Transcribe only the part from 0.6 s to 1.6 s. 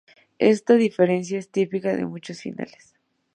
diferencia es